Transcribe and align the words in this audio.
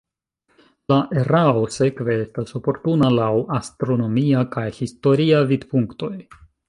La 0.91 0.95
erao 1.23 1.59
sekve 1.75 2.15
estas 2.21 2.55
oportuna 2.61 3.09
laŭ 3.17 3.29
astronomia 3.59 4.43
kaj 4.57 4.65
historia 4.79 5.43
vidpunktoj. 5.53 6.13